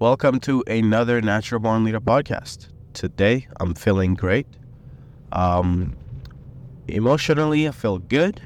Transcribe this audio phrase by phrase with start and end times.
[0.00, 2.68] Welcome to another Natural Born Leader podcast.
[2.92, 4.46] Today, I'm feeling great.
[5.32, 5.96] Um,
[6.86, 8.40] emotionally, I feel good.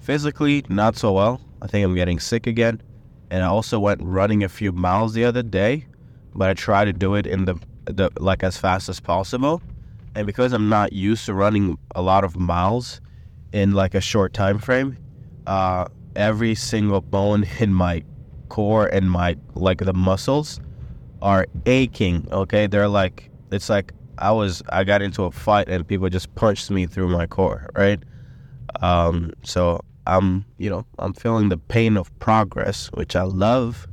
[0.00, 1.40] Physically, not so well.
[1.62, 2.82] I think I'm getting sick again.
[3.30, 5.86] And I also went running a few miles the other day,
[6.34, 9.62] but I tried to do it in the, the like as fast as possible.
[10.14, 13.00] And because I'm not used to running a lot of miles
[13.50, 14.98] in like a short time frame,
[15.46, 15.86] uh,
[16.16, 18.04] every single bone in my
[18.46, 20.60] core and my like the muscles
[21.22, 22.26] are aching.
[22.32, 26.34] Okay, they're like it's like I was I got into a fight and people just
[26.34, 28.02] punched me through my core, right?
[28.80, 33.86] Um, so I'm you know I'm feeling the pain of progress, which I love.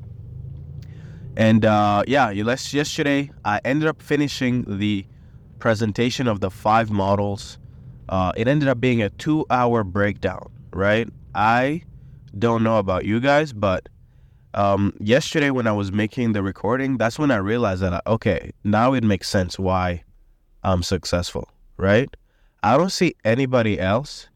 [1.35, 5.05] And uh, yeah, yesterday I ended up finishing the
[5.59, 7.57] presentation of the five models.
[8.09, 11.07] Uh, it ended up being a two-hour breakdown, right?
[11.33, 11.83] I
[12.37, 13.89] don't know about you guys, but
[14.53, 18.93] um, yesterday when I was making the recording, that's when I realized that, okay, now
[18.93, 20.03] it makes sense why
[20.63, 22.09] I'm successful, right?
[22.61, 24.29] I don't see anybody else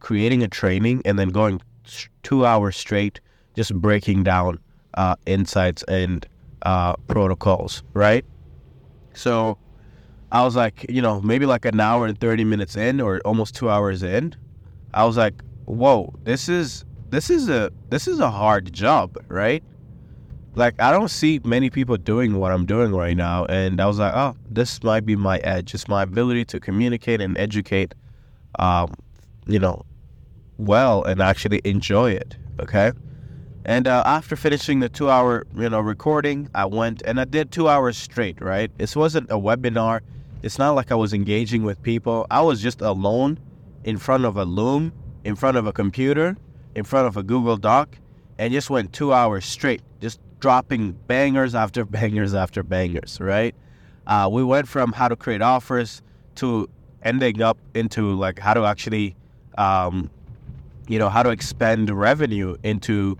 [0.00, 1.60] creating a training and then going
[2.22, 3.20] two hours straight
[3.54, 4.58] just breaking down
[4.94, 6.26] uh, insights and
[6.62, 8.24] uh, protocols, right?
[9.14, 9.58] So
[10.30, 13.54] I was like, you know, maybe like an hour and 30 minutes in or almost
[13.54, 14.34] two hours in,
[14.94, 19.62] I was like, whoa, this is this is a this is a hard job, right?
[20.54, 23.98] Like I don't see many people doing what I'm doing right now, and I was
[23.98, 25.74] like, oh, this might be my edge.
[25.74, 27.94] It's my ability to communicate and educate,
[28.58, 28.94] um,
[29.46, 29.82] you know,
[30.56, 32.36] well and actually enjoy it.
[32.60, 32.92] Okay.
[33.64, 37.68] And uh, after finishing the two-hour, you know, recording, I went and I did two
[37.68, 38.40] hours straight.
[38.40, 38.70] Right.
[38.78, 40.00] This wasn't a webinar.
[40.42, 42.26] It's not like I was engaging with people.
[42.30, 43.38] I was just alone
[43.84, 44.92] in front of a loom,
[45.24, 46.38] in front of a computer,
[46.74, 47.98] in front of a Google Doc
[48.38, 53.54] and just went two hours straight, just dropping bangers after bangers after bangers, right?
[54.06, 56.02] Uh, we went from how to create offers
[56.36, 56.68] to
[57.02, 59.14] ending up into like how to actually,
[59.58, 60.10] um,
[60.88, 63.16] you know, how to expand revenue into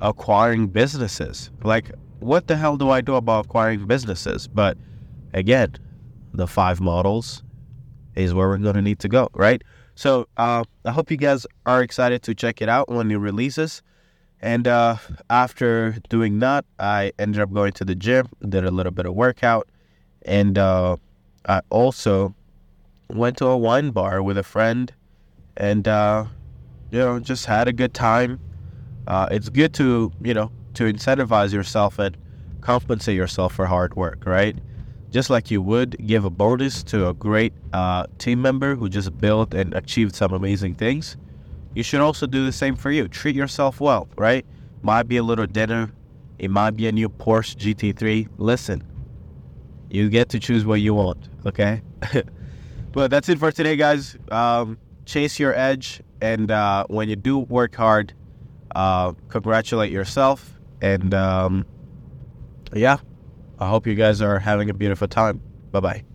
[0.00, 1.50] acquiring businesses.
[1.62, 4.48] Like, what the hell do I do about acquiring businesses?
[4.48, 4.78] But
[5.32, 5.74] again,
[6.32, 7.42] the five models
[8.14, 9.62] is where we're going to need to go, right?
[9.94, 13.82] So uh, I hope you guys are excited to check it out when it releases.
[14.40, 14.96] And uh,
[15.30, 19.14] after doing that, I ended up going to the gym, did a little bit of
[19.14, 19.68] workout,
[20.22, 20.96] and uh,
[21.46, 22.34] I also
[23.08, 24.92] went to a wine bar with a friend,
[25.56, 26.24] and uh,
[26.90, 28.40] you know just had a good time.
[29.06, 32.16] Uh, it's good to you know to incentivize yourself and
[32.62, 34.56] compensate yourself for hard work, right?
[35.12, 39.16] Just like you would give a bonus to a great uh, team member who just
[39.18, 41.18] built and achieved some amazing things,
[41.74, 43.06] you should also do the same for you.
[43.08, 44.46] Treat yourself well, right?
[44.80, 45.92] Might be a little dinner,
[46.38, 48.28] it might be a new Porsche GT3.
[48.38, 48.82] Listen,
[49.90, 51.82] you get to choose what you want, okay?
[52.92, 54.16] but that's it for today, guys.
[54.30, 58.14] Um, chase your edge, and uh, when you do work hard,
[58.74, 61.66] uh, congratulate yourself, and um,
[62.72, 62.96] yeah.
[63.62, 65.40] I hope you guys are having a beautiful time.
[65.70, 66.11] Bye bye.